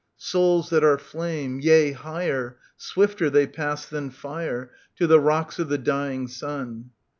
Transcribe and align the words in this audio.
Souls 0.17 0.71
that 0.71 0.83
are 0.83 0.97
flame; 0.97 1.59
yea, 1.59 1.91
higher, 1.91 2.57
Swifter 2.75 3.29
they 3.29 3.45
pass 3.45 3.85
than 3.85 4.09
fire. 4.09 4.71
To 4.95 5.05
the 5.05 5.19
rocks 5.19 5.59
of 5.59 5.69
the 5.69 5.77
dying 5.77 6.27
Sun. 6.27 6.89